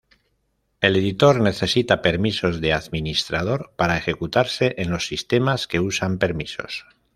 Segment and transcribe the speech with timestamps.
[0.79, 6.87] El editor necesita permisos de administrador para ejecutarse en los sistemas que usan permisos.